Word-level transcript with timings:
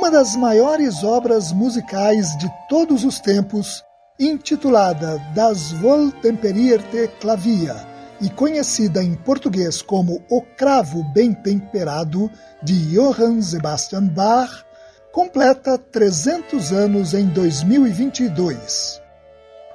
Uma 0.00 0.10
das 0.10 0.34
maiores 0.34 1.04
obras 1.04 1.52
musicais 1.52 2.34
de 2.38 2.50
todos 2.70 3.04
os 3.04 3.20
tempos, 3.20 3.84
intitulada 4.18 5.18
Das 5.34 5.74
Wohltemperierte 5.74 7.10
Clavia 7.20 7.76
e 8.18 8.30
conhecida 8.30 9.04
em 9.04 9.14
português 9.14 9.82
como 9.82 10.22
O 10.30 10.40
Cravo 10.40 11.04
Bem 11.12 11.34
Temperado, 11.34 12.30
de 12.62 12.94
Johann 12.94 13.42
Sebastian 13.42 14.06
Bach, 14.06 14.64
completa 15.12 15.76
300 15.76 16.72
anos 16.72 17.12
em 17.12 17.26
2022. 17.26 19.02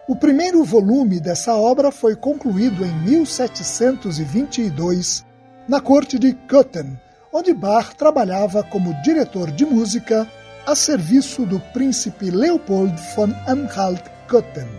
O 0.07 0.15
primeiro 0.15 0.63
volume 0.63 1.19
dessa 1.19 1.53
obra 1.53 1.91
foi 1.91 2.15
concluído 2.15 2.83
em 2.83 2.95
1722, 3.01 5.23
na 5.69 5.79
corte 5.79 6.17
de 6.17 6.33
Köthen, 6.33 6.99
onde 7.36 7.53
Bach 7.53 7.94
trabalhava 7.97 8.64
como 8.64 8.94
diretor 9.02 9.52
de 9.52 9.66
música 9.66 10.25
a 10.66 10.73
serviço 10.73 11.45
do 11.45 11.59
príncipe 11.73 12.31
Leopold 12.31 12.95
von 13.14 13.28
Anhalt-Köthen. 13.45 14.69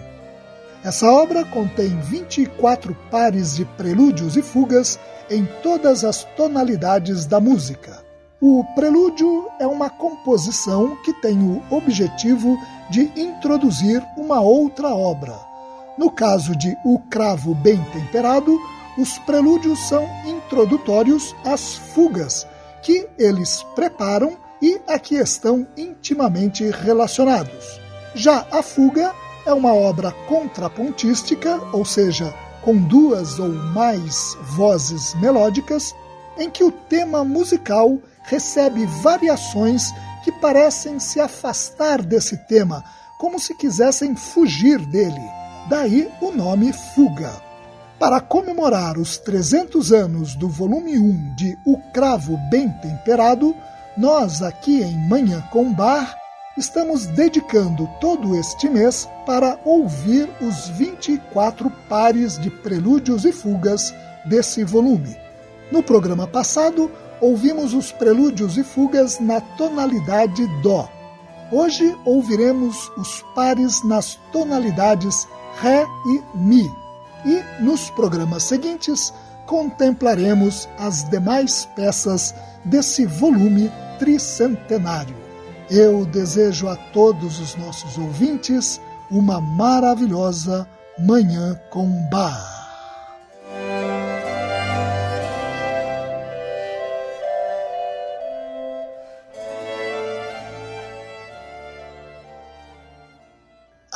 Essa 0.83 1.07
obra 1.11 1.45
contém 1.45 2.01
24 2.01 2.97
pares 3.11 3.57
de 3.57 3.67
prelúdios 3.67 4.39
e 4.39 4.43
fugas 4.43 4.99
em 5.29 5.45
todas 5.63 6.03
as 6.03 6.25
tonalidades 6.35 7.27
da 7.27 7.39
música. 7.39 8.03
O 8.41 8.65
prelúdio 8.75 9.51
é 9.61 9.67
uma 9.67 9.91
composição 9.91 10.97
que 11.05 11.13
tem 11.13 11.37
o 11.39 11.63
objetivo 11.71 12.57
de 12.89 13.03
introduzir 13.21 14.03
uma 14.17 14.41
outra 14.41 14.89
obra. 14.95 15.39
No 15.99 16.11
caso 16.11 16.57
de 16.57 16.75
O 16.87 17.01
Cravo 17.11 17.55
Bem 17.55 17.85
Temperado, 17.93 18.59
os 18.97 19.19
prelúdios 19.21 19.79
são 19.89 20.09
introdutórios 20.25 21.35
às 21.45 21.75
fugas, 21.75 22.47
que 22.83 23.07
eles 23.19 23.63
preparam 23.75 24.37
e 24.61 24.81
a 24.87 24.99
que 24.99 25.17
estão 25.17 25.67
intimamente 25.77 26.65
relacionados. 26.71 27.81
Já 28.15 28.47
a 28.51 28.63
fuga 28.63 29.15
é 29.45 29.53
uma 29.53 29.75
obra 29.75 30.13
contrapontística, 30.29 31.61
ou 31.73 31.85
seja, 31.85 32.35
com 32.63 32.77
duas 32.77 33.39
ou 33.39 33.49
mais 33.49 34.37
vozes 34.57 35.15
melódicas, 35.15 35.95
em 36.39 36.51
que 36.51 36.65
o 36.65 36.73
tema 36.73 37.25
musical 37.25 37.99
recebe 38.25 38.85
variações 39.03 39.93
que 40.25 40.33
parecem 40.33 40.99
se 40.99 41.21
afastar 41.21 42.03
desse 42.03 42.37
tema, 42.49 42.83
como 43.19 43.39
se 43.39 43.55
quisessem 43.55 44.17
fugir 44.17 44.79
dele. 44.87 45.23
Daí 45.69 46.11
o 46.21 46.33
nome 46.33 46.73
Fuga. 46.73 47.46
Para 47.99 48.21
comemorar 48.21 48.99
os 48.99 49.17
300 49.17 49.91
anos 49.91 50.35
do 50.35 50.51
volume 50.51 50.99
1 50.99 51.35
de 51.35 51.59
O 51.65 51.79
Cravo 51.95 52.37
Bem 52.51 52.69
Temperado, 52.83 53.57
nós 53.97 54.43
aqui 54.43 54.83
em 54.83 55.09
Manhã 55.09 55.43
com 55.51 55.73
Bar 55.73 56.15
estamos 56.59 57.07
dedicando 57.07 57.89
todo 57.99 58.37
este 58.37 58.69
mês 58.69 59.09
para 59.25 59.59
ouvir 59.65 60.29
os 60.43 60.69
24 60.69 61.71
pares 61.89 62.39
de 62.39 62.51
prelúdios 62.51 63.25
e 63.25 63.33
fugas 63.33 63.95
desse 64.27 64.63
volume. 64.63 65.17
No 65.73 65.83
programa 65.83 66.27
passado, 66.27 66.91
ouvimos 67.19 67.73
os 67.73 67.93
prelúdios 67.93 68.59
e 68.59 68.63
fugas 68.63 69.19
na 69.21 69.41
tonalidade 69.41 70.47
Dó. 70.63 70.87
Hoje 71.51 71.97
ouviremos 72.05 72.91
os 72.99 73.25
pares 73.35 73.83
nas 73.83 74.19
tonalidades 74.33 75.27
Ré 75.63 75.87
e 76.07 76.37
Mi. 76.37 76.86
E 77.27 77.43
nos 77.61 77.91
programas 77.91 78.45
seguintes 78.45 79.13
contemplaremos 79.47 80.69
as 80.79 81.03
demais 81.11 81.67
peças 81.77 82.35
desse 82.65 83.05
volume 83.05 83.71
tricentenário. 83.99 85.17
Eu 85.69 86.07
desejo 86.07 86.69
a 86.69 86.77
todos 86.77 87.41
os 87.41 87.57
nossos 87.57 87.99
ouvintes 87.99 88.81
uma 89.11 89.41
maravilhosa 89.41 90.69
Manhã 90.99 91.61
com 91.71 91.87
Bar. 92.09 92.56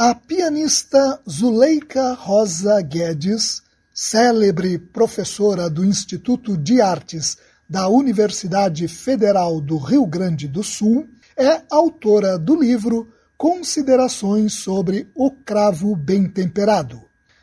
A 0.03 0.15
pianista 0.15 1.21
Zuleika 1.29 2.15
Rosa 2.15 2.81
Guedes, 2.81 3.63
célebre 3.93 4.79
professora 4.79 5.69
do 5.69 5.85
Instituto 5.85 6.57
de 6.57 6.81
Artes 6.81 7.37
da 7.69 7.87
Universidade 7.87 8.89
Federal 8.89 9.61
do 9.61 9.77
Rio 9.77 10.07
Grande 10.07 10.49
do 10.49 10.65
Sul, 10.65 11.07
é 11.37 11.61
autora 11.71 12.39
do 12.39 12.59
livro 12.59 13.13
Considerações 13.37 14.55
sobre 14.55 15.07
o 15.15 15.31
Cravo 15.31 15.95
Bem 15.95 16.27
Temperado. 16.27 17.03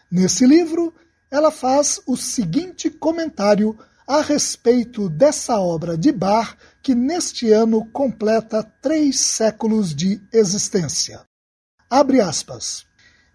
Nesse 0.09 0.47
livro, 0.47 0.91
ela 1.29 1.51
faz 1.51 2.01
o 2.07 2.17
seguinte 2.17 2.89
comentário 2.89 3.77
a 4.07 4.19
respeito 4.23 5.07
dessa 5.09 5.59
obra 5.59 5.95
de 5.95 6.11
Bach 6.11 6.57
que 6.81 6.95
neste 6.95 7.51
ano 7.51 7.85
completa 7.93 8.63
três 8.81 9.19
séculos 9.19 9.93
de 9.93 10.19
existência. 10.33 11.26
Abre 11.89 12.19
aspas. 12.19 12.85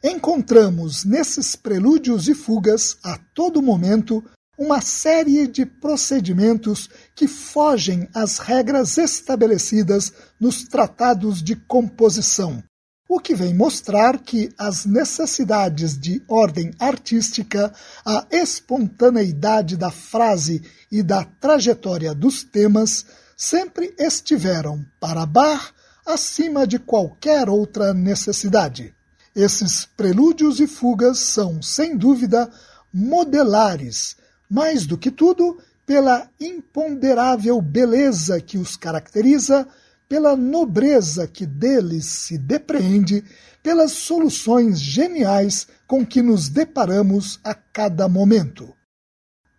Encontramos 0.05 1.05
nesses 1.05 1.57
prelúdios 1.57 2.29
e 2.29 2.35
fugas, 2.35 2.97
a 3.03 3.19
todo 3.35 3.63
momento, 3.63 4.23
uma 4.59 4.81
série 4.81 5.47
de 5.47 5.65
procedimentos 5.65 6.91
que 7.15 7.27
fogem 7.27 8.09
às 8.15 8.39
regras 8.39 8.99
estabelecidas 8.99 10.13
nos 10.39 10.65
tratados 10.65 11.43
de 11.43 11.57
composição, 11.57 12.63
o 13.09 13.19
que 13.19 13.35
vem 13.35 13.55
mostrar 13.55 14.19
que 14.19 14.51
as 14.59 14.85
necessidades 14.85 15.99
de 15.99 16.23
ordem 16.29 16.73
artística, 16.79 17.73
a 18.05 18.27
espontaneidade 18.31 19.77
da 19.77 19.91
frase 19.91 20.63
e 20.91 21.03
da 21.03 21.25
trajetória 21.25 22.15
dos 22.15 22.43
temas 22.43 23.07
sempre 23.37 23.95
estiveram, 23.99 24.85
para 25.01 25.25
Bach, 25.27 25.73
acima 26.07 26.67
de 26.67 26.79
qualquer 26.79 27.49
outra 27.49 27.95
necessidade. 27.95 28.95
Esses 29.35 29.87
prelúdios 29.87 30.61
e 30.61 30.67
fugas 30.67 31.19
são, 31.19 31.63
sem 31.63 31.97
dúvida, 31.97 32.51
modelares, 32.93 34.17
mais 34.51 34.85
do 34.87 34.99
que 34.99 35.11
tudo, 35.11 35.59
pela 35.87 36.29
imponderável 36.39 37.61
beleza 37.61 38.41
que 38.41 38.59
os 38.59 38.77
caracteriza, 38.77 39.67
pela 40.09 40.37
nobreza 40.37 41.27
que 41.27 41.47
deles 41.47 42.05
se 42.05 42.37
depreende, 42.37 43.25
pelas 43.63 43.93
soluções 43.93 44.79
geniais 44.81 45.67
com 45.87 46.05
que 46.05 46.21
nos 46.21 46.49
deparamos 46.49 47.41
a 47.43 47.55
cada 47.55 48.09
momento. 48.09 48.75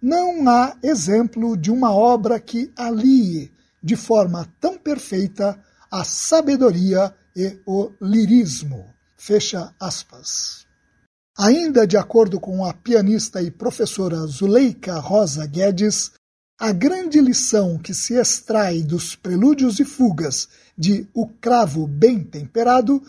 não 0.01 0.47
há 0.49 0.75
exemplo 0.83 1.55
de 1.57 1.71
uma 1.71 1.91
obra 1.91 2.39
que 2.39 2.71
alie 2.75 3.51
de 3.81 3.95
forma 3.95 4.47
tão 4.59 4.77
perfeita 4.77 5.57
a 5.93 6.03
sabedoria 6.03 7.13
e 7.35 7.59
o 7.67 7.91
lirismo. 8.01 8.83
Fecha 9.15 9.75
aspas. 9.79 10.65
Ainda 11.37 11.85
de 11.85 11.95
acordo 11.95 12.39
com 12.39 12.65
a 12.65 12.73
pianista 12.73 13.43
e 13.43 13.51
professora 13.51 14.17
Zuleika 14.25 14.97
Rosa 14.97 15.45
Guedes, 15.45 16.11
a 16.59 16.71
grande 16.71 17.21
lição 17.21 17.77
que 17.77 17.93
se 17.93 18.15
extrai 18.15 18.81
dos 18.81 19.15
prelúdios 19.15 19.79
e 19.79 19.85
fugas 19.85 20.49
de 20.75 21.07
O 21.13 21.27
Cravo 21.27 21.85
Bem 21.85 22.23
Temperado 22.23 22.99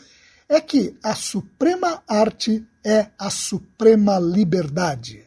é 0.47 0.61
que 0.61 0.95
a 1.03 1.15
suprema 1.15 2.03
arte 2.07 2.67
é 2.85 3.07
a 3.19 3.31
suprema 3.31 4.19
liberdade. 4.19 5.25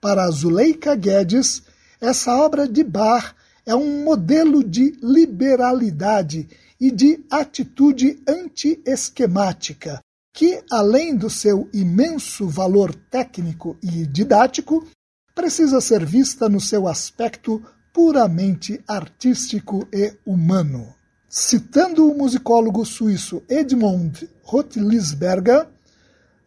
Para 0.00 0.28
Zuleika 0.28 0.96
Guedes, 0.96 1.62
essa 2.00 2.34
obra 2.34 2.66
de 2.66 2.82
Bach 2.82 3.32
é 3.64 3.76
um 3.76 4.02
modelo 4.02 4.64
de 4.64 4.98
liberalidade 5.00 6.48
e 6.80 6.90
de 6.90 7.24
atitude 7.30 8.22
anti-esquemática, 8.26 10.00
que, 10.32 10.62
além 10.70 11.14
do 11.14 11.28
seu 11.28 11.68
imenso 11.72 12.48
valor 12.48 12.94
técnico 12.94 13.76
e 13.82 14.06
didático, 14.06 14.86
precisa 15.34 15.80
ser 15.80 16.04
vista 16.04 16.48
no 16.48 16.60
seu 16.60 16.88
aspecto 16.88 17.62
puramente 17.92 18.80
artístico 18.88 19.86
e 19.92 20.14
humano. 20.24 20.94
Citando 21.28 22.10
o 22.10 22.16
musicólogo 22.16 22.84
suíço 22.84 23.42
Edmond 23.48 24.28
Rothlisberger, 24.42 25.68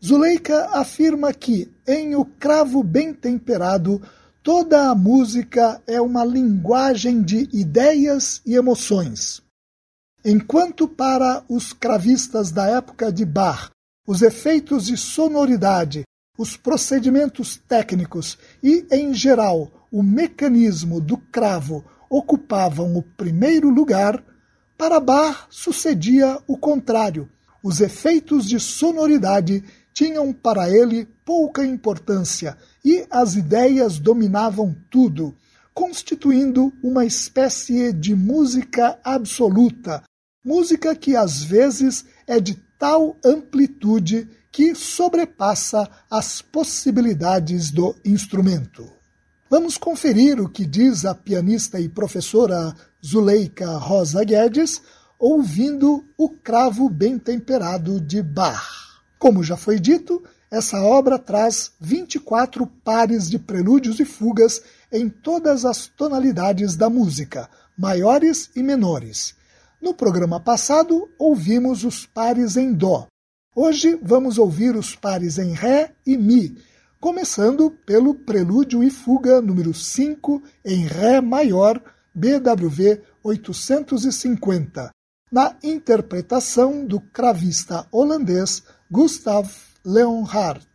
Zuleika 0.04 0.70
afirma 0.72 1.34
que, 1.34 1.72
em 1.88 2.16
O 2.16 2.26
Cravo 2.26 2.84
Bem 2.84 3.14
Temperado, 3.14 4.02
toda 4.42 4.90
a 4.90 4.96
música 4.96 5.82
é 5.88 6.02
uma 6.02 6.26
linguagem 6.26 7.22
de 7.22 7.48
ideias 7.54 8.42
e 8.46 8.56
emoções. 8.56 9.42
Enquanto 10.26 10.88
para 10.88 11.44
os 11.50 11.74
cravistas 11.74 12.50
da 12.50 12.66
época 12.68 13.12
de 13.12 13.26
Bach, 13.26 13.70
os 14.08 14.22
efeitos 14.22 14.86
de 14.86 14.96
sonoridade, 14.96 16.04
os 16.38 16.56
procedimentos 16.56 17.58
técnicos 17.58 18.38
e, 18.64 18.88
em 18.90 19.14
geral, 19.14 19.70
o 19.92 20.02
mecanismo 20.02 21.02
do 21.02 21.18
cravo 21.18 21.84
ocupavam 22.10 22.96
o 22.96 23.04
primeiro 23.04 23.70
lugar, 23.70 24.24
para 24.78 24.98
Bach 25.02 25.46
sucedia 25.50 26.40
o 26.48 26.58
contrário. 26.58 27.30
Os 27.62 27.82
efeitos 27.82 28.46
de 28.46 28.62
sonoridade 28.62 29.62
tinham 29.94 30.32
para 30.32 30.70
ele 30.70 31.06
pouca 31.26 31.66
importância 31.66 32.58
e 32.84 33.06
as 33.12 33.36
ideias 33.36 34.00
dominavam 34.00 34.74
tudo, 34.90 35.36
constituindo 35.74 36.72
uma 36.82 37.06
espécie 37.06 37.92
de 37.92 38.16
música 38.16 38.98
absoluta, 39.04 40.02
música 40.44 40.96
que 40.96 41.16
às 41.16 41.42
vezes 41.42 42.06
é 42.28 42.40
de 42.40 42.56
tal 42.78 43.16
amplitude 43.24 44.28
que 44.52 44.76
sobrepassa 44.76 45.90
as 46.10 46.42
possibilidades 46.42 47.72
do 47.72 47.96
instrumento. 48.04 48.88
Vamos 49.50 49.78
conferir 49.78 50.40
o 50.42 50.50
que 50.50 50.66
diz 50.66 51.06
a 51.06 51.16
pianista 51.16 51.80
e 51.80 51.88
professora 51.88 52.76
Zuleika 53.06 53.78
Rosa 53.78 54.24
Guedes, 54.24 54.82
ouvindo 55.18 56.04
o 56.18 56.30
cravo 56.30 56.90
bem 56.90 57.18
temperado 57.18 58.00
de 58.02 58.22
Bach. 58.22 59.02
Como 59.18 59.44
já 59.44 59.56
foi 59.56 59.80
dito, 59.80 60.24
essa 60.52 60.82
obra 60.82 61.18
traz 61.18 61.72
24 61.80 62.68
pares 62.68 63.30
de 63.30 63.40
prelúdios 63.40 64.00
e 64.00 64.06
fugas 64.06 64.62
em 64.92 65.08
todas 65.10 65.66
as 65.66 65.88
tonalidades 65.88 66.76
da 66.76 66.90
música, 66.90 67.50
maiores 67.78 68.50
e 68.56 68.62
menores. 68.62 69.36
No 69.84 69.94
programa 69.94 70.40
passado, 70.40 71.10
ouvimos 71.20 71.84
os 71.84 72.06
pares 72.06 72.56
em 72.56 72.72
Dó. 72.72 73.06
Hoje 73.54 74.00
vamos 74.02 74.38
ouvir 74.38 74.78
os 74.78 74.96
pares 74.96 75.38
em 75.38 75.52
Ré 75.52 75.94
e 76.08 76.16
Mi, 76.16 76.58
começando 77.02 77.70
pelo 77.86 78.16
Prelúdio 78.16 78.82
e 78.82 78.90
Fuga 78.90 79.42
número 79.42 79.74
5 79.74 80.42
em 80.64 80.86
Ré 80.86 81.20
maior, 81.20 81.84
BWV 82.16 83.02
850, 83.22 84.90
na 85.30 85.58
interpretação 85.62 86.86
do 86.86 87.02
cravista 87.02 87.86
holandês 87.92 88.64
Gustav 88.90 89.52
Leonhardt. 89.84 90.66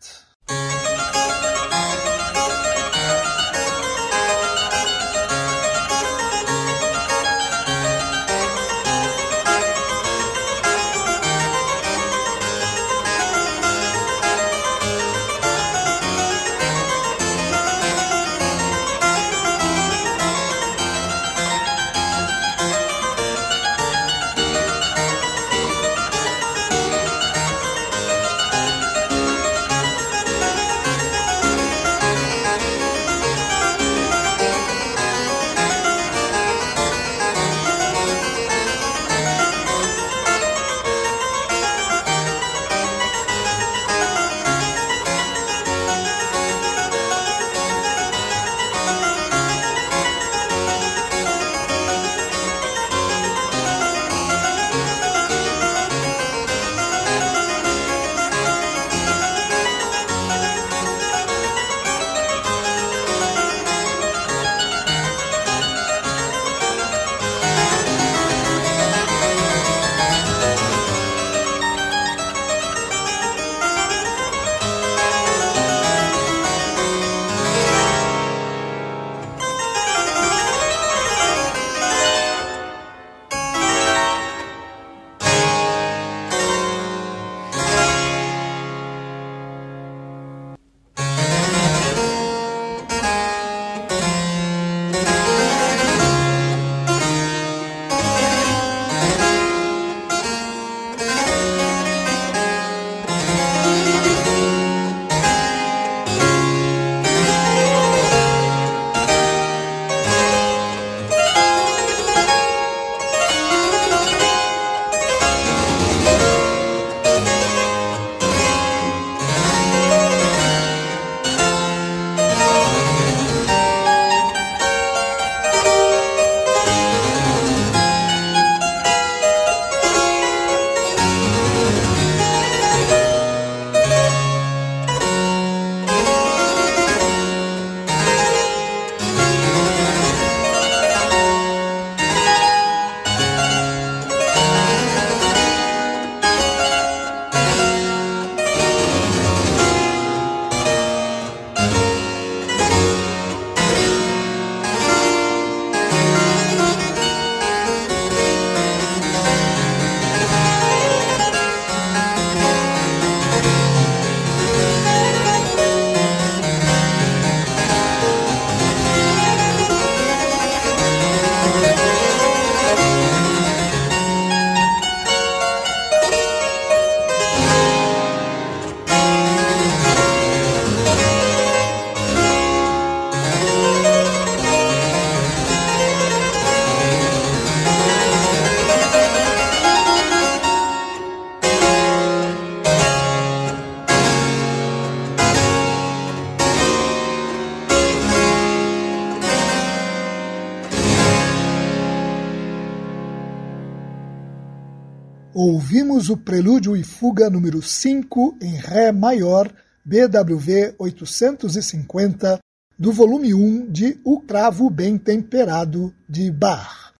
O 206.10 206.16
Prelúdio 206.16 206.74
e 206.74 206.82
Fuga 206.82 207.28
número 207.28 207.60
5 207.60 208.38
em 208.40 208.54
Ré 208.54 208.90
maior, 208.90 209.52
BWV 209.84 210.74
850, 210.78 212.38
do 212.78 212.92
volume 212.92 213.34
1 213.34 213.70
de 213.70 214.00
O 214.04 214.20
Cravo 214.20 214.70
Bem 214.70 214.96
Temperado, 214.96 215.92
de 216.08 216.30
Bach. 216.30 216.94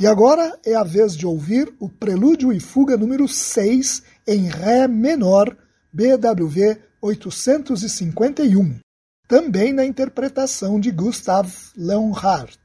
E 0.00 0.06
agora 0.08 0.58
é 0.66 0.74
a 0.74 0.82
vez 0.82 1.16
de 1.16 1.24
ouvir 1.24 1.72
o 1.78 1.88
Prelúdio 1.88 2.52
e 2.52 2.58
Fuga 2.58 2.96
número 2.96 3.28
6 3.28 4.02
em 4.26 4.48
Ré 4.48 4.88
menor, 4.88 5.56
BWV 5.92 6.80
851, 7.00 8.78
também 9.28 9.72
na 9.72 9.84
interpretação 9.84 10.80
de 10.80 10.90
Gustav 10.90 11.48
Leonhardt. 11.76 12.58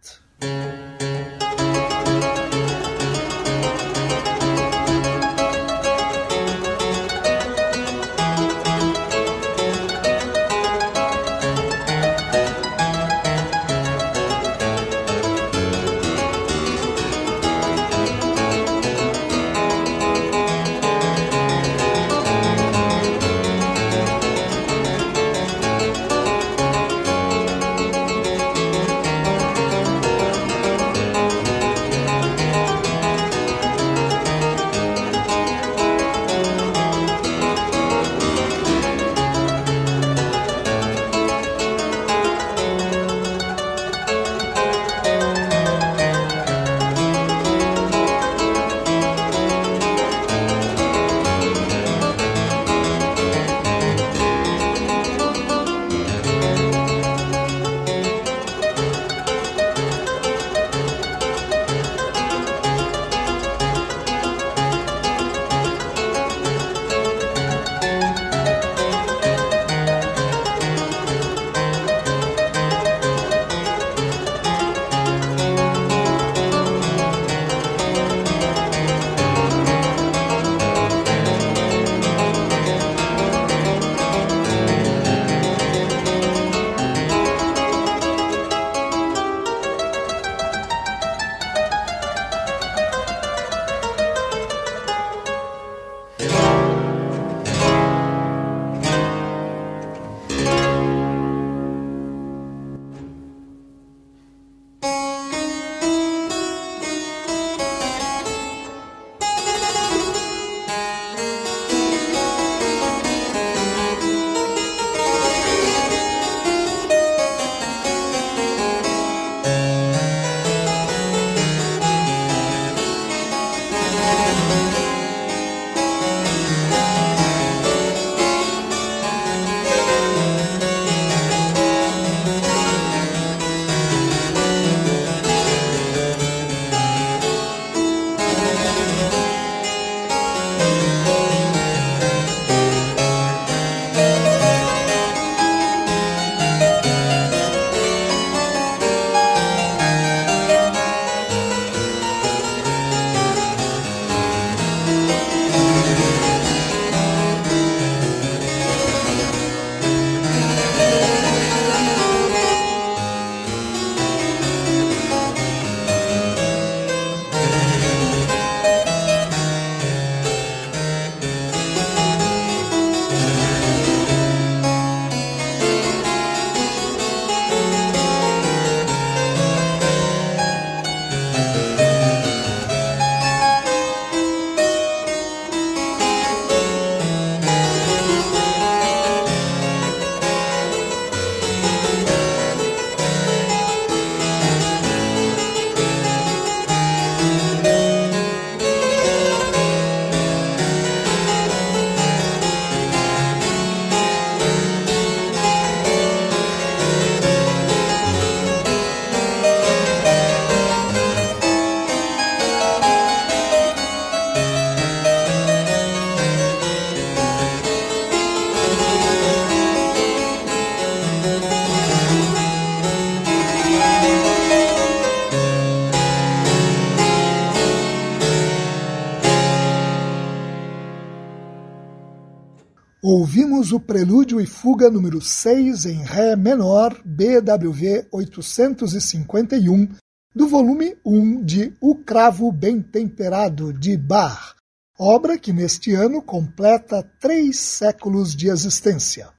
Ouvimos 233.68 233.72
o 233.72 233.80
Prelúdio 233.80 234.40
e 234.40 234.46
Fuga 234.46 234.90
número 234.90 235.22
6 235.22 235.86
em 235.86 236.04
Ré 236.04 236.36
menor, 236.36 236.96
BWV 237.04 238.08
851, 238.12 239.90
do 240.36 240.48
volume 240.48 240.96
1 241.06 241.44
de 241.44 241.74
O 241.82 241.96
Cravo 241.96 242.52
Bem 242.52 242.82
Temperado, 242.82 243.74
de 243.74 243.98
Bach, 243.98 244.56
obra 244.98 245.38
que 245.38 245.52
neste 245.52 245.94
ano 245.94 246.22
completa 246.22 247.04
três 247.20 247.60
séculos 247.60 248.36
de 248.36 248.50
existência. 248.50 249.30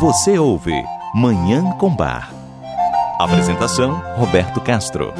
Você 0.00 0.38
ouve 0.38 0.74
Manhã 1.14 1.70
com 1.78 1.94
Bar. 1.94 2.32
Apresentação: 3.18 4.02
Roberto 4.16 4.60
Castro. 4.60 5.12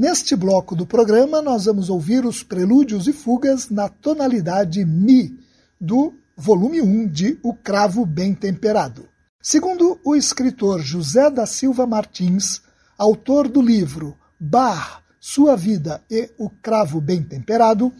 Neste 0.00 0.34
bloco 0.34 0.74
do 0.74 0.86
programa, 0.86 1.42
nós 1.42 1.66
vamos 1.66 1.90
ouvir 1.90 2.24
os 2.24 2.42
prelúdios 2.42 3.06
e 3.06 3.12
fugas 3.12 3.68
na 3.68 3.86
tonalidade 3.86 4.82
Mi, 4.82 5.38
do 5.78 6.14
volume 6.34 6.80
1 6.80 7.06
de 7.06 7.38
O 7.42 7.52
Cravo 7.52 8.06
Bem 8.06 8.34
Temperado. 8.34 9.06
Segundo 9.42 10.00
o 10.02 10.16
escritor 10.16 10.80
José 10.80 11.30
da 11.30 11.44
Silva 11.44 11.86
Martins, 11.86 12.62
autor 12.96 13.46
do 13.46 13.60
livro 13.60 14.16
Bach, 14.40 15.02
Sua 15.20 15.54
Vida 15.54 16.02
e 16.10 16.30
O 16.38 16.48
Cravo 16.48 16.98
Bem 16.98 17.22
Temperado, 17.22 17.92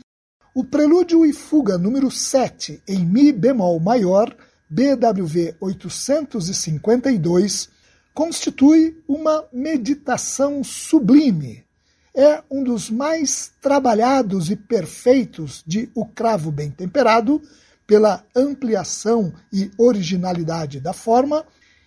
o 0.54 0.64
Prelúdio 0.64 1.26
e 1.26 1.34
Fuga 1.34 1.76
número 1.76 2.10
7 2.10 2.82
em 2.88 3.04
Mi 3.04 3.30
bemol 3.30 3.78
maior, 3.78 4.34
BWV 4.70 5.54
852, 5.60 7.68
constitui 8.14 8.96
uma 9.06 9.44
meditação 9.52 10.64
sublime. 10.64 11.68
É 12.14 12.42
um 12.50 12.62
dos 12.64 12.90
mais 12.90 13.52
trabalhados 13.60 14.50
e 14.50 14.56
perfeitos 14.56 15.62
de 15.66 15.90
O 15.94 16.04
Cravo 16.06 16.50
Bem 16.50 16.70
Temperado, 16.70 17.40
pela 17.86 18.24
ampliação 18.34 19.32
e 19.52 19.70
originalidade 19.78 20.80
da 20.80 20.92
forma, 20.92 21.44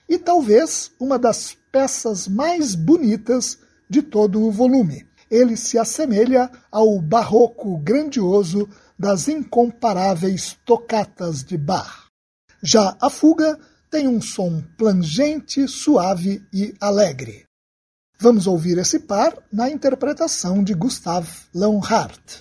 e 0.07 0.17
talvez 0.17 0.91
uma 0.99 1.17
das 1.17 1.57
peças 1.71 2.27
mais 2.27 2.75
bonitas 2.75 3.57
de 3.89 4.01
todo 4.01 4.41
o 4.41 4.51
volume 4.51 5.05
ele 5.33 5.57
se 5.57 5.79
assemelha 5.79 6.47
ao 6.71 7.01
barroco 7.01 7.75
grandioso 7.79 8.69
das 8.97 9.27
incomparáveis 9.27 10.55
tocatas 10.63 11.43
de 11.43 11.57
Bach. 11.57 12.05
Já 12.61 12.95
a 13.01 13.09
fuga 13.09 13.59
tem 13.89 14.07
um 14.07 14.21
som 14.21 14.63
plangente, 14.77 15.67
suave 15.67 16.45
e 16.53 16.75
alegre. 16.79 17.45
Vamos 18.23 18.47
ouvir 18.47 18.77
esse 18.77 18.99
par 18.99 19.33
na 19.51 19.69
interpretação 19.69 20.63
de 20.63 20.73
Gustav 20.73 21.27
Leonhardt. 21.53 22.39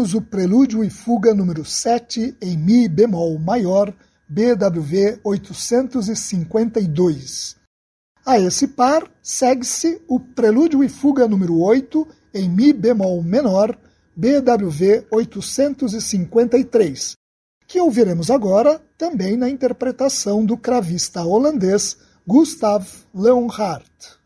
Ouvimos 0.00 0.14
o 0.14 0.22
Prelúdio 0.22 0.82
e 0.82 0.88
Fuga 0.88 1.34
número 1.34 1.62
7 1.62 2.34
em 2.40 2.56
Mi 2.56 2.88
bemol 2.88 3.38
maior, 3.38 3.94
BWV 4.26 5.20
852. 5.22 7.54
A 8.24 8.40
esse 8.40 8.68
par 8.68 9.06
segue-se 9.22 10.00
o 10.08 10.18
Prelúdio 10.18 10.82
e 10.82 10.88
Fuga 10.88 11.28
número 11.28 11.60
8 11.60 12.08
em 12.32 12.48
Mi 12.48 12.72
bemol 12.72 13.22
menor, 13.22 13.78
BWV 14.16 15.08
853, 15.10 17.12
que 17.66 17.78
ouviremos 17.78 18.30
agora 18.30 18.80
também 18.96 19.36
na 19.36 19.50
interpretação 19.50 20.46
do 20.46 20.56
cravista 20.56 21.22
holandês 21.22 21.98
Gustav 22.26 22.86
Leonhardt. 23.14 24.19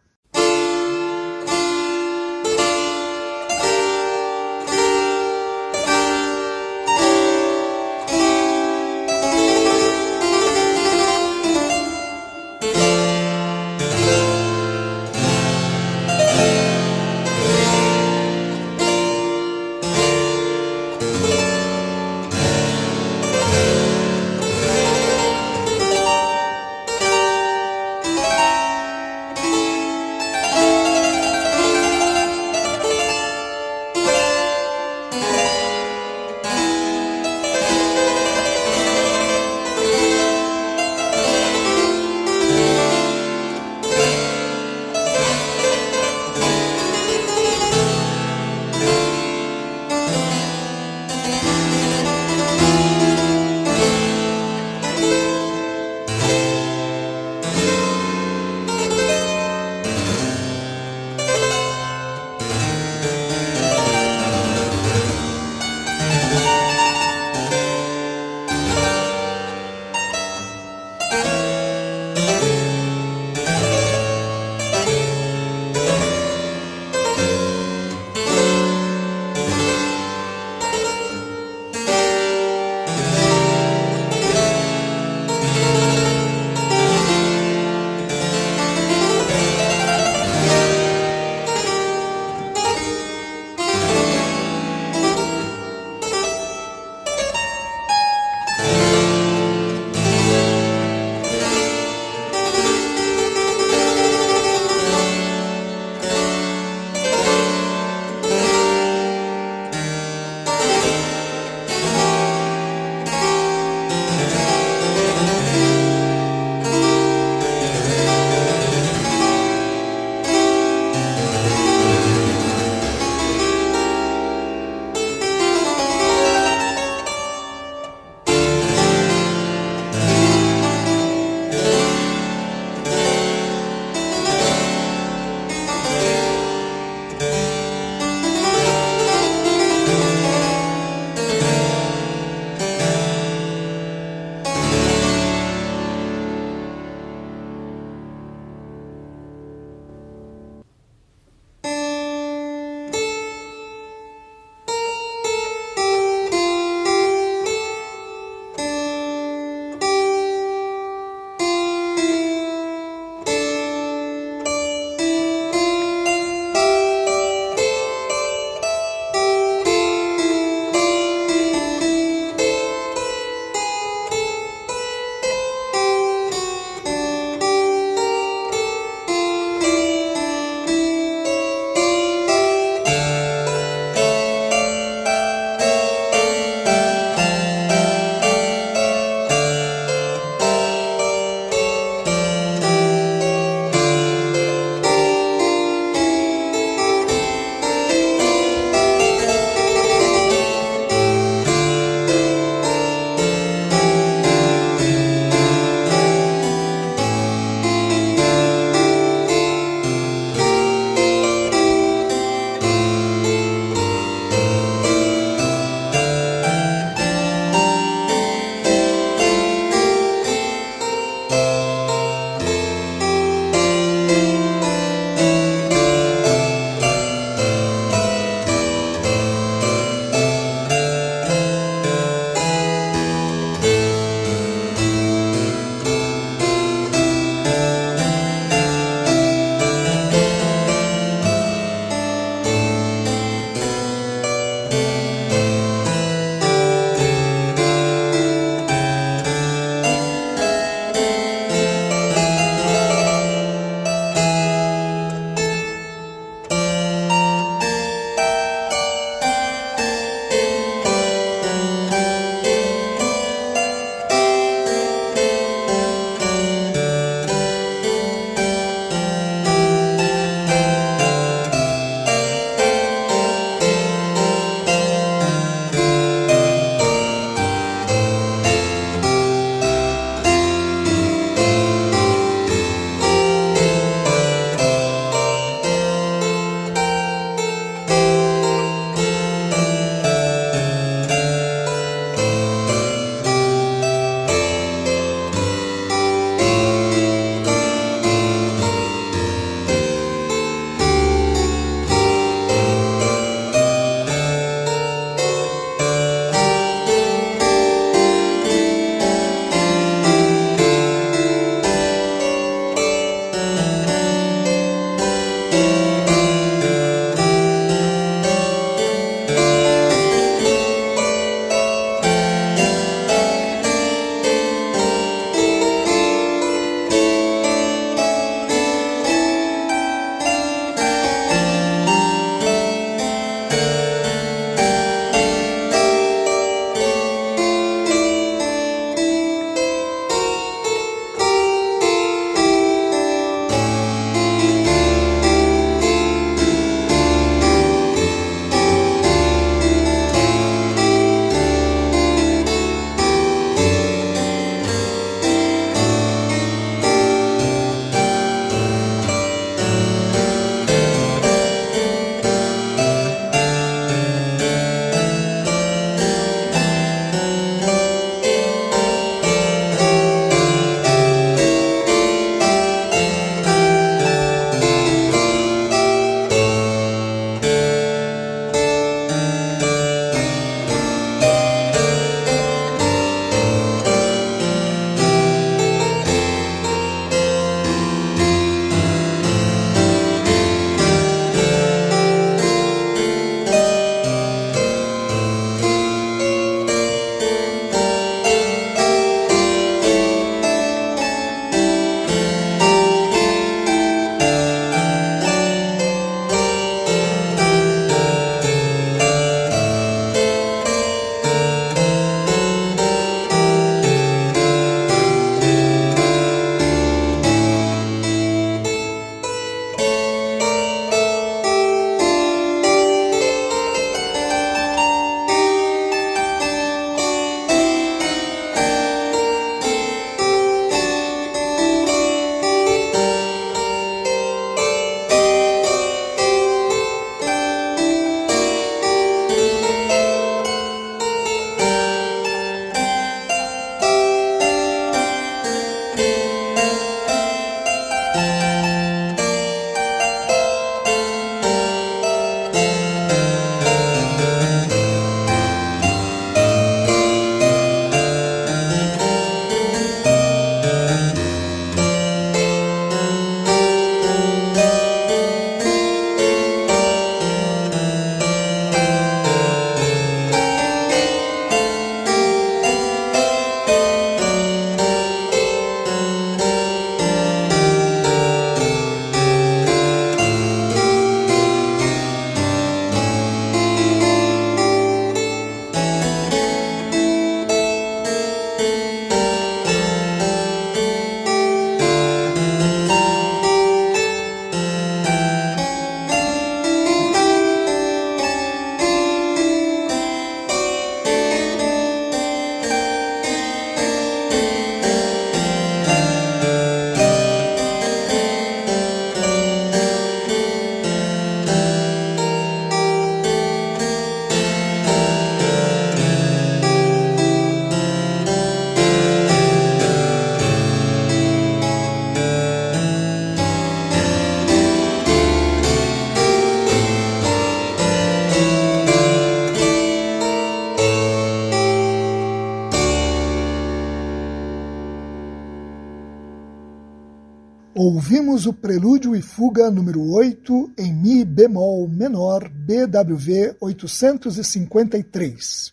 Ouvimos 538.45 538.47
o 538.47 538.53
prelúdio 538.53 539.17
e 539.17 539.23
fuga 539.23 539.71
número 539.71 540.03
8 540.13 540.73
em 540.77 540.93
Mi 540.93 541.25
bemol 541.25 541.89
menor 541.89 542.47
BWV 542.49 543.57
853. 543.61 545.73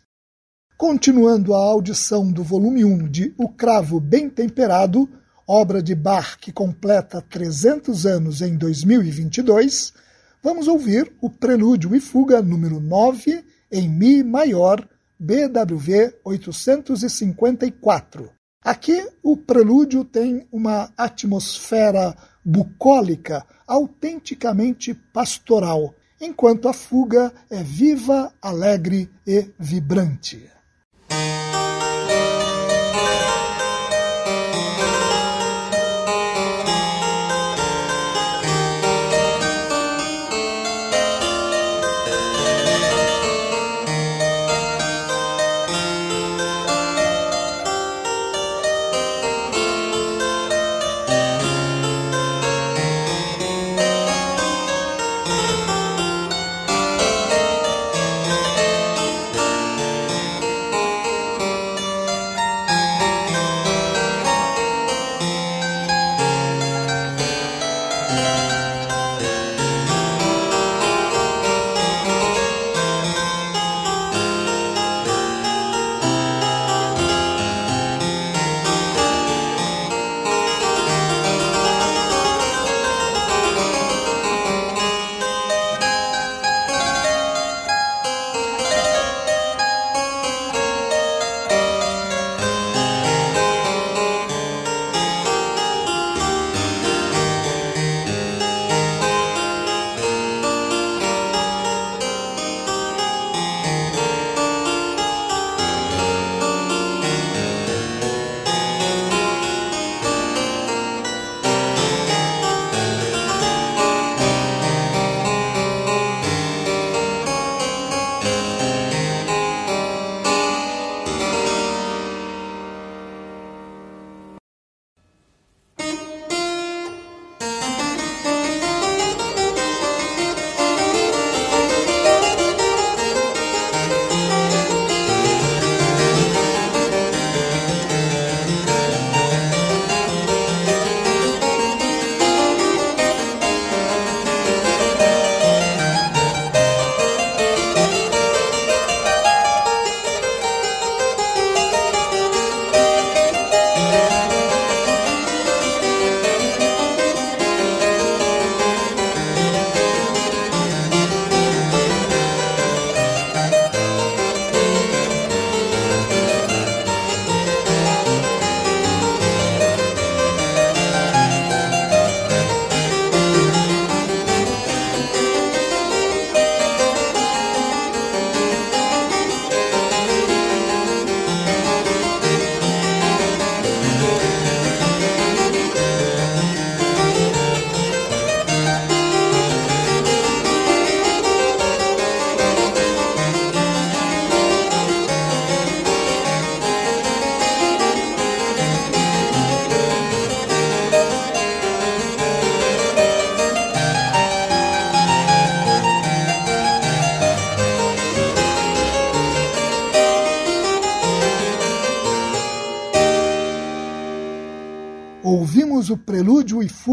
Continuando 0.77 1.53
a 1.53 1.57
audição 1.57 2.31
do 2.31 2.43
volume 2.43 2.85
1 2.85 3.09
de 3.09 3.33
O 3.37 3.49
Cravo 3.49 3.99
Bem 3.99 4.29
Temperado, 4.29 5.09
obra 5.45 5.81
de 5.81 5.93
Bach 5.95 6.37
que 6.39 6.53
completa 6.53 7.21
300 7.21 8.05
anos 8.05 8.41
em 8.41 8.55
2022, 8.57 9.93
vamos 10.41 10.67
ouvir 10.67 11.11
o 11.21 11.29
prelúdio 11.29 11.95
e 11.95 11.99
fuga 11.99 12.41
número 12.41 12.79
9 12.79 13.43
em 13.71 13.89
Mi 13.89 14.23
maior 14.23 14.87
BWV 15.19 16.15
854. 16.23 18.29
Aqui 18.63 19.03
o 19.23 19.35
prelúdio 19.35 20.05
tem 20.05 20.47
uma 20.51 20.91
atmosfera 20.95 22.15
bucólica 22.43 23.45
autenticamente 23.67 24.93
pastoral, 24.93 25.93
enquanto 26.19 26.67
a 26.67 26.73
fuga 26.73 27.33
é 27.49 27.63
viva, 27.63 28.33
alegre 28.41 29.09
e 29.25 29.49
vibrante. 29.57 30.49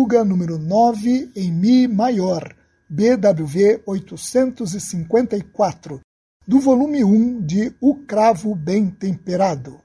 Fuga 0.09 0.25
número 0.25 0.59
9 0.59 1.33
em 1.37 1.53
Mi 1.53 1.87
maior, 1.87 2.57
BWV 2.89 3.83
854, 3.85 6.01
do 6.47 6.59
volume 6.59 7.05
1 7.05 7.43
de 7.43 7.75
O 7.79 7.95
Cravo 7.95 8.55
Bem 8.55 8.89
Temperado. 8.89 9.83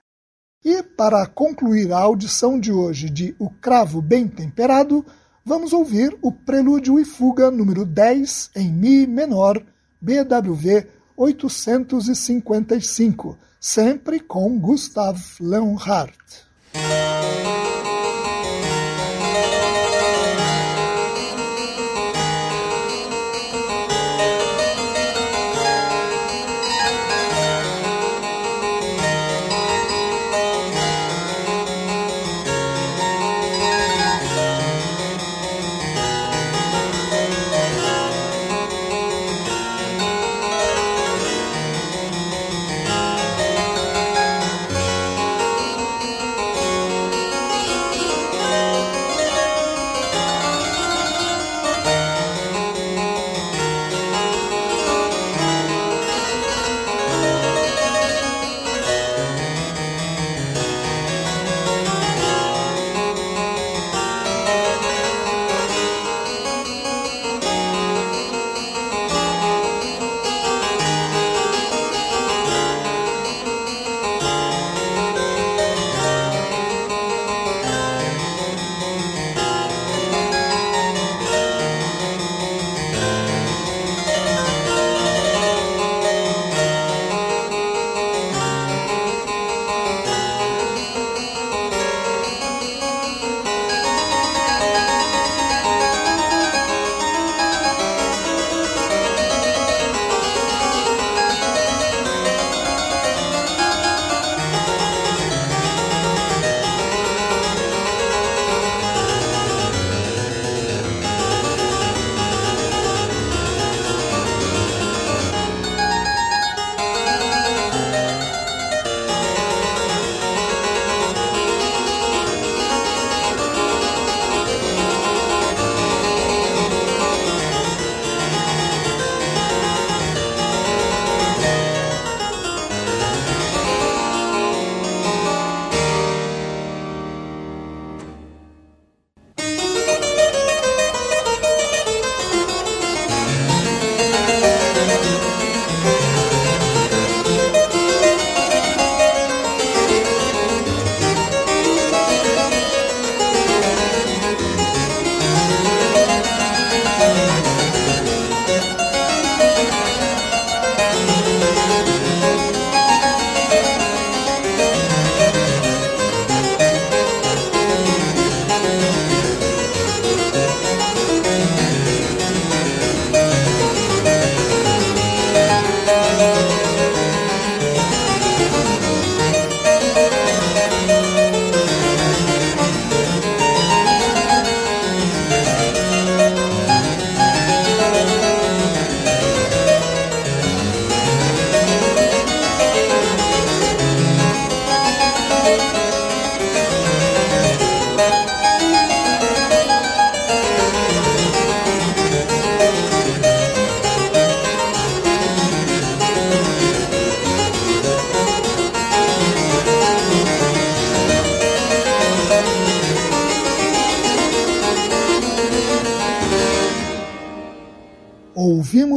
E 0.64 0.82
para 0.82 1.28
concluir 1.28 1.92
a 1.92 2.00
audição 2.00 2.58
de 2.58 2.72
hoje 2.72 3.10
de 3.10 3.36
O 3.38 3.50
Cravo 3.50 4.02
Bem 4.02 4.30
Temperado, 4.30 5.06
vamos 5.44 5.74
ouvir 5.74 6.18
o 6.22 6.32
Prelúdio 6.32 6.98
e 6.98 7.04
Fuga 7.04 7.52
número 7.52 7.86
10 7.86 8.52
em 8.56 8.72
Mi 8.72 9.06
menor, 9.06 9.62
BWV 10.00 10.88
855, 11.18 13.38
sempre 13.60 14.22
com 14.22 14.58
Gustav 14.58 15.20
Leonhardt. 15.42 16.53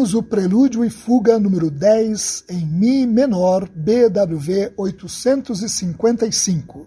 Ouvimos 0.07 0.15
o 0.15 0.23
prelúdio 0.23 0.85
e 0.85 0.91
fuga 0.91 1.39
número 1.39 1.71
10 1.71 2.45
em 2.51 2.65
Mi 2.65 3.07
menor 3.07 3.69
BWV 3.69 4.73
855. 4.77 6.87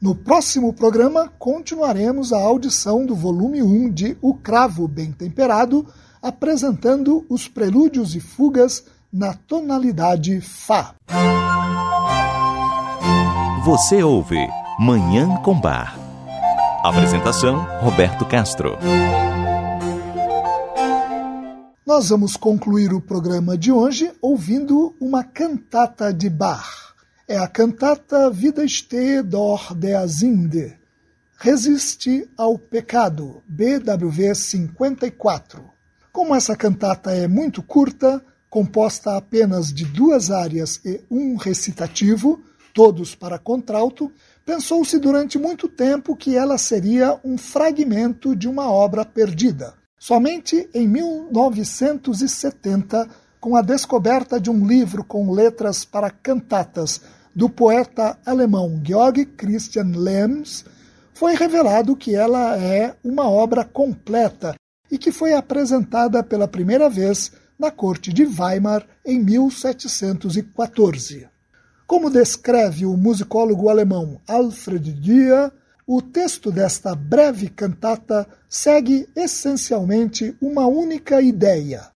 No 0.00 0.14
próximo 0.14 0.72
programa, 0.72 1.28
continuaremos 1.38 2.32
a 2.32 2.38
audição 2.38 3.04
do 3.04 3.14
volume 3.14 3.62
1 3.62 3.90
de 3.90 4.16
O 4.20 4.34
Cravo 4.34 4.86
Bem 4.86 5.10
Temperado, 5.10 5.86
apresentando 6.22 7.24
os 7.28 7.48
prelúdios 7.48 8.14
e 8.14 8.20
fugas 8.20 8.84
na 9.12 9.34
tonalidade 9.34 10.40
Fá. 10.40 10.94
Você 13.64 14.02
ouve 14.02 14.38
Manhã 14.78 15.36
com 15.42 15.58
Bar. 15.58 15.98
Apresentação: 16.84 17.66
Roberto 17.80 18.24
Castro. 18.26 18.76
Nós 21.94 22.08
vamos 22.08 22.36
concluir 22.36 22.92
o 22.92 23.00
programa 23.00 23.56
de 23.56 23.70
hoje 23.70 24.12
ouvindo 24.20 24.96
uma 25.00 25.22
cantata 25.22 26.12
de 26.12 26.28
Bach. 26.28 26.92
É 27.28 27.38
a 27.38 27.46
cantata 27.46 28.28
Vida 28.30 28.66
Ste 28.66 29.22
dor 29.22 29.72
der 29.76 29.98
Asinde. 29.98 30.76
Resiste 31.38 32.28
ao 32.36 32.58
pecado, 32.58 33.40
BWV 33.46 34.34
54. 34.34 35.62
Como 36.12 36.34
essa 36.34 36.56
cantata 36.56 37.12
é 37.12 37.28
muito 37.28 37.62
curta, 37.62 38.20
composta 38.50 39.16
apenas 39.16 39.72
de 39.72 39.84
duas 39.84 40.32
áreas 40.32 40.80
e 40.84 41.00
um 41.08 41.36
recitativo, 41.36 42.42
todos 42.74 43.14
para 43.14 43.38
contralto, 43.38 44.10
pensou-se 44.44 44.98
durante 44.98 45.38
muito 45.38 45.68
tempo 45.68 46.16
que 46.16 46.36
ela 46.36 46.58
seria 46.58 47.20
um 47.22 47.38
fragmento 47.38 48.34
de 48.34 48.48
uma 48.48 48.68
obra 48.68 49.04
perdida. 49.04 49.83
Somente 50.06 50.68
em 50.74 50.86
1970, 50.86 53.08
com 53.40 53.56
a 53.56 53.62
descoberta 53.62 54.38
de 54.38 54.50
um 54.50 54.66
livro 54.66 55.02
com 55.02 55.32
letras 55.32 55.82
para 55.82 56.10
cantatas 56.10 57.00
do 57.34 57.48
poeta 57.48 58.18
alemão 58.26 58.78
Georg 58.84 59.24
Christian 59.24 59.92
Lems, 59.96 60.66
foi 61.14 61.34
revelado 61.34 61.96
que 61.96 62.14
ela 62.14 62.54
é 62.58 62.94
uma 63.02 63.30
obra 63.30 63.64
completa 63.64 64.54
e 64.90 64.98
que 64.98 65.10
foi 65.10 65.32
apresentada 65.32 66.22
pela 66.22 66.46
primeira 66.46 66.90
vez 66.90 67.32
na 67.58 67.70
corte 67.70 68.12
de 68.12 68.26
Weimar 68.26 68.86
em 69.06 69.24
1714. 69.24 71.26
Como 71.86 72.10
descreve 72.10 72.84
o 72.84 72.94
musicólogo 72.94 73.70
alemão 73.70 74.20
Alfred 74.28 74.92
Dürer, 74.92 75.50
o 75.86 76.00
texto 76.00 76.50
desta 76.50 76.94
breve 76.94 77.48
cantata 77.48 78.26
segue 78.48 79.06
essencialmente 79.14 80.36
uma 80.40 80.66
única 80.66 81.20
ideia. 81.20 81.90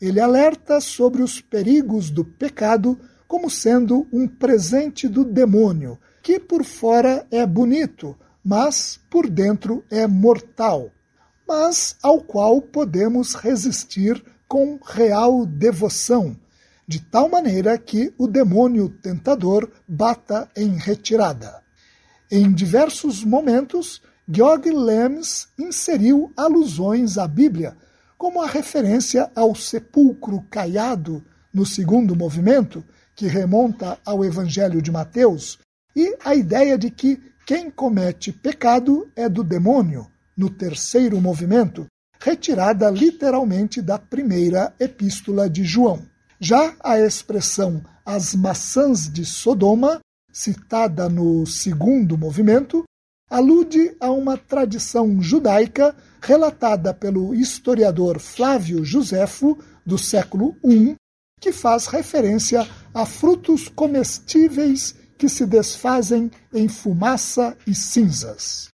Ele 0.00 0.20
alerta 0.20 0.80
sobre 0.80 1.22
os 1.22 1.40
perigos 1.40 2.10
do 2.10 2.24
pecado 2.24 2.98
como 3.26 3.50
sendo 3.50 4.06
um 4.12 4.28
presente 4.28 5.08
do 5.08 5.24
demônio, 5.24 5.98
que 6.22 6.38
por 6.38 6.64
fora 6.64 7.26
é 7.30 7.46
bonito, 7.46 8.16
mas 8.44 9.00
por 9.10 9.28
dentro 9.28 9.84
é 9.90 10.06
mortal, 10.06 10.90
mas 11.46 11.96
ao 12.02 12.20
qual 12.20 12.60
podemos 12.60 13.34
resistir 13.34 14.22
com 14.46 14.78
real 14.84 15.46
devoção, 15.46 16.36
de 16.86 17.00
tal 17.00 17.28
maneira 17.28 17.78
que 17.78 18.12
o 18.18 18.26
demônio 18.26 18.88
tentador 18.88 19.70
bata 19.88 20.48
em 20.56 20.76
retirada. 20.76 21.61
Em 22.34 22.50
diversos 22.50 23.22
momentos, 23.22 24.00
Georg 24.26 24.70
Lems 24.70 25.48
inseriu 25.58 26.32
alusões 26.34 27.18
à 27.18 27.28
Bíblia, 27.28 27.76
como 28.16 28.40
a 28.40 28.46
referência 28.46 29.30
ao 29.36 29.54
sepulcro 29.54 30.42
caiado 30.48 31.22
no 31.52 31.66
segundo 31.66 32.16
movimento, 32.16 32.82
que 33.14 33.26
remonta 33.26 33.98
ao 34.02 34.24
Evangelho 34.24 34.80
de 34.80 34.90
Mateus, 34.90 35.58
e 35.94 36.16
a 36.24 36.34
ideia 36.34 36.78
de 36.78 36.90
que 36.90 37.20
quem 37.44 37.70
comete 37.70 38.32
pecado 38.32 39.10
é 39.14 39.28
do 39.28 39.44
demônio, 39.44 40.06
no 40.34 40.48
terceiro 40.48 41.20
movimento, 41.20 41.84
retirada 42.18 42.88
literalmente 42.88 43.82
da 43.82 43.98
primeira 43.98 44.72
epístola 44.80 45.50
de 45.50 45.64
João. 45.64 46.00
Já 46.40 46.74
a 46.82 46.98
expressão 46.98 47.84
as 48.06 48.34
maçãs 48.34 49.12
de 49.12 49.22
Sodoma, 49.26 50.00
citada 50.32 51.08
no 51.08 51.46
segundo 51.46 52.16
movimento, 52.16 52.84
alude 53.28 53.94
a 54.00 54.10
uma 54.10 54.36
tradição 54.36 55.20
judaica 55.20 55.94
relatada 56.20 56.94
pelo 56.94 57.34
historiador 57.34 58.18
Flávio 58.18 58.84
Josefo, 58.84 59.58
do 59.84 59.98
século 59.98 60.56
I, 60.64 60.94
que 61.40 61.52
faz 61.52 61.86
referência 61.86 62.66
a 62.94 63.04
frutos 63.04 63.68
comestíveis 63.68 64.94
que 65.18 65.28
se 65.28 65.44
desfazem 65.44 66.30
em 66.52 66.68
fumaça 66.68 67.56
e 67.66 67.74
cinzas. 67.74 68.68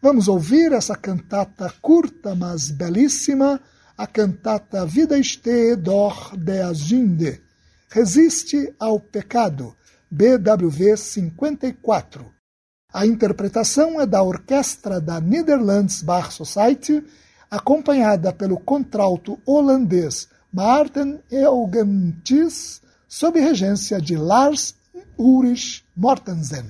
Vamos 0.00 0.28
ouvir 0.28 0.72
essa 0.72 0.96
cantata 0.96 1.72
curta, 1.80 2.34
mas 2.34 2.70
belíssima, 2.70 3.60
a 3.96 4.06
cantata 4.06 4.84
Vida 4.84 5.18
este 5.18 5.76
dor 5.76 6.36
de 6.36 6.60
Aginde, 6.60 7.40
Resiste 7.88 8.74
ao 8.78 8.98
Pecado, 8.98 9.74
BWV 10.16 10.96
54. 10.96 12.24
A 12.92 13.04
interpretação 13.04 14.00
é 14.00 14.06
da 14.06 14.22
orquestra 14.22 15.00
da 15.00 15.20
Netherlands 15.20 16.02
Bar 16.02 16.30
Society, 16.30 17.02
acompanhada 17.50 18.32
pelo 18.32 18.56
contralto 18.56 19.40
holandês 19.44 20.28
Maarten 20.52 21.18
Eugentis, 21.32 22.80
sob 23.08 23.40
regência 23.40 24.00
de 24.00 24.16
Lars 24.16 24.76
Ulrich 25.18 25.82
Mortensen. 25.96 26.64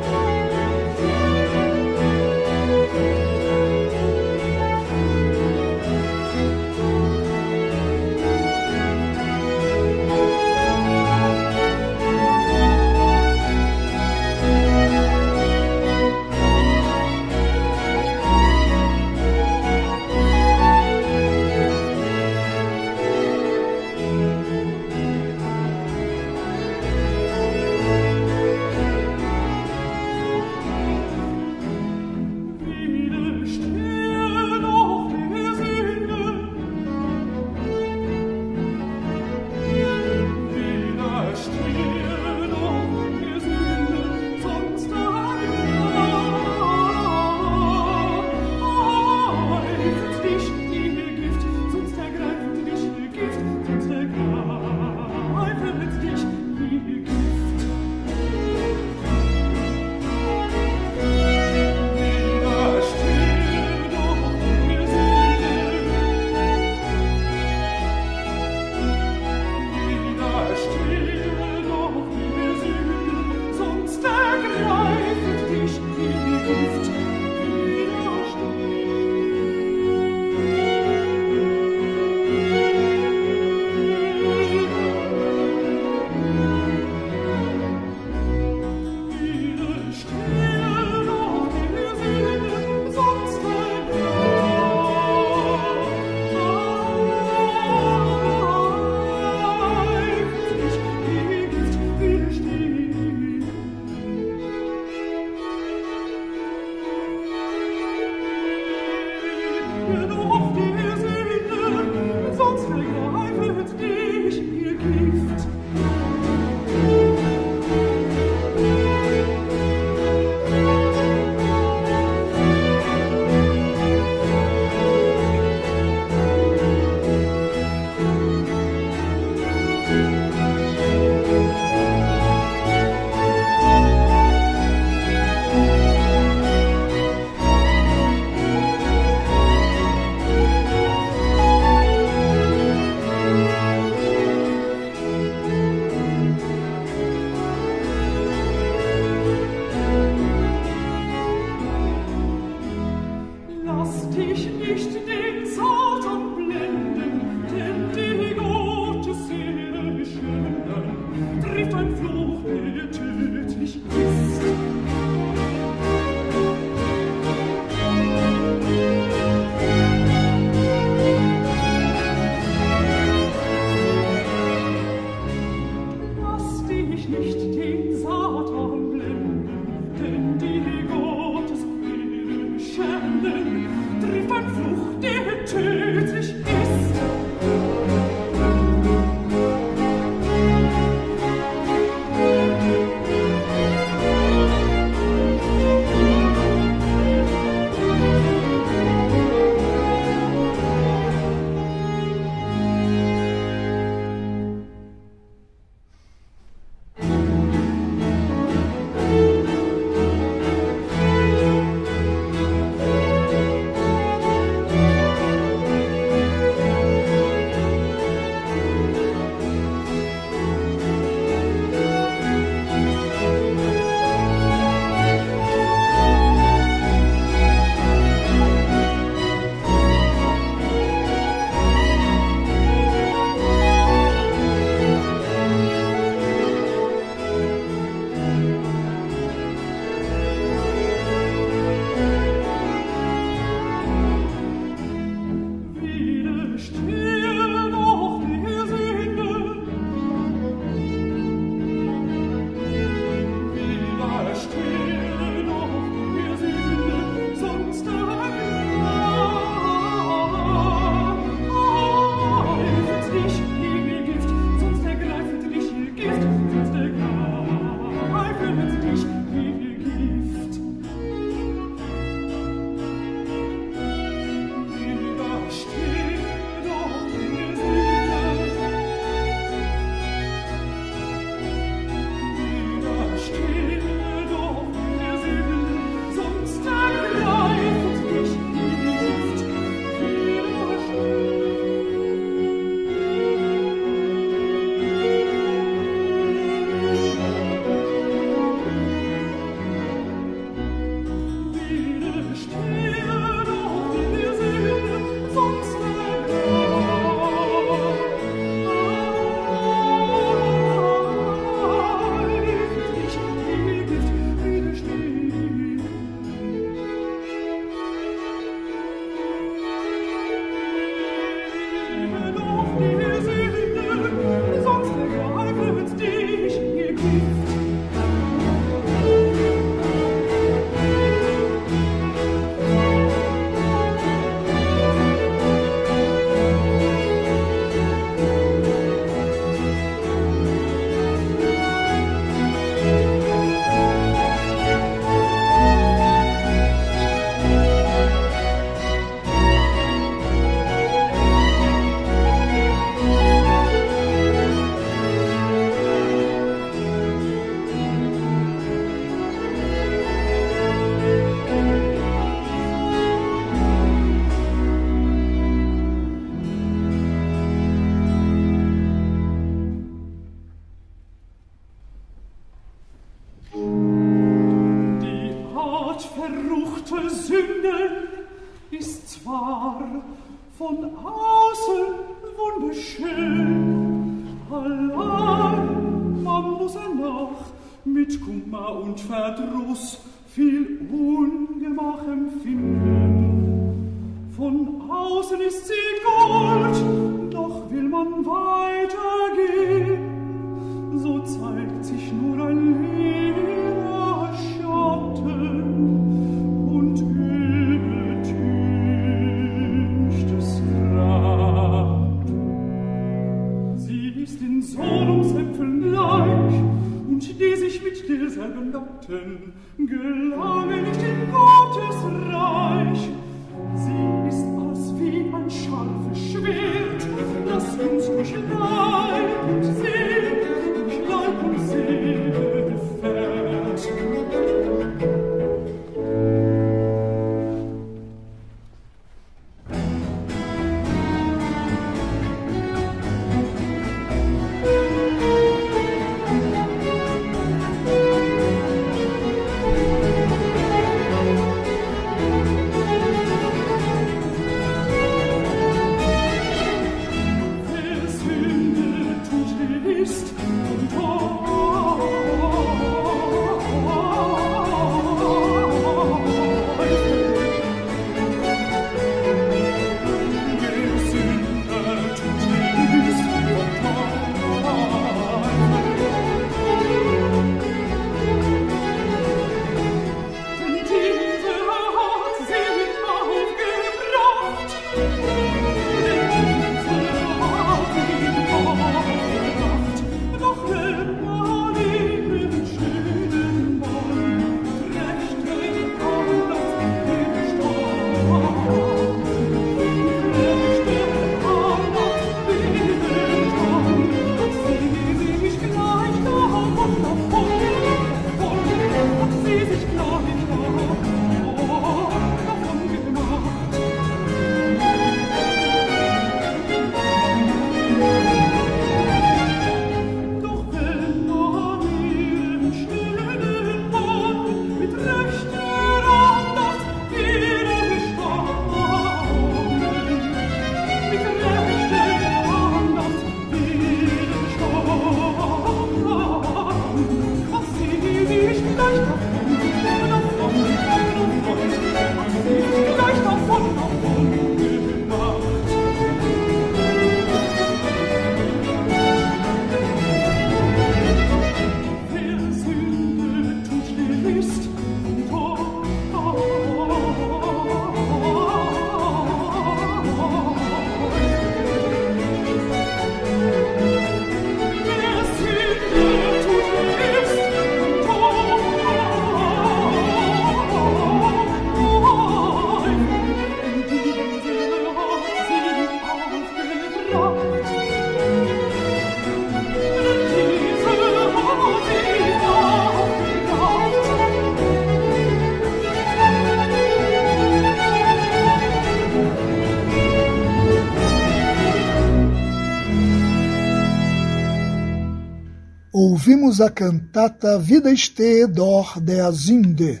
Ouvimos 596.48 596.60
a 596.62 596.70
cantata 596.70 597.58
Vida 597.58 597.92
este 597.92 598.46
dor 598.46 598.98
der 599.00 599.30
Sünde, 599.32 600.00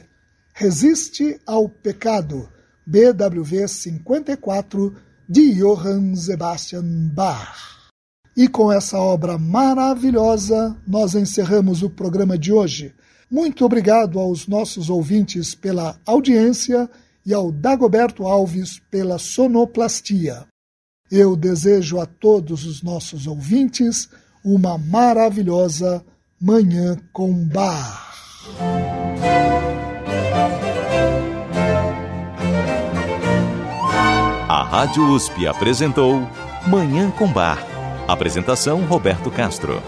Resiste 0.54 1.38
ao 1.46 1.68
Pecado, 1.68 2.48
BWV 2.86 3.68
54, 3.68 4.94
de 5.28 5.54
Johann 5.54 6.16
Sebastian 6.16 7.10
Bach. 7.12 7.90
E 8.34 8.48
com 8.48 8.72
essa 8.72 8.98
obra 8.98 9.36
maravilhosa, 9.36 10.74
nós 10.86 11.14
encerramos 11.14 11.82
o 11.82 11.90
programa 11.90 12.38
de 12.38 12.50
hoje. 12.50 12.94
Muito 13.30 13.62
obrigado 13.64 14.18
aos 14.18 14.46
nossos 14.46 14.88
ouvintes 14.88 15.54
pela 15.54 16.00
audiência 16.06 16.88
e 17.26 17.34
ao 17.34 17.52
Dagoberto 17.52 18.26
Alves 18.26 18.80
pela 18.90 19.18
sonoplastia. 19.18 20.46
Eu 21.10 21.36
desejo 21.36 22.00
a 22.00 22.06
todos 22.06 22.64
os 22.64 22.82
nossos 22.82 23.26
ouvintes 23.26 24.08
uma 24.42 24.78
maravilhosa 24.78 26.02
Manhã 26.40 26.96
com 27.12 27.34
Bar. 27.48 28.12
A 34.48 34.62
Rádio 34.62 35.04
USP 35.08 35.48
apresentou 35.48 36.20
Manhã 36.64 37.10
com 37.10 37.26
Bar. 37.26 37.58
Apresentação 38.06 38.84
Roberto 38.84 39.32
Castro. 39.32 39.82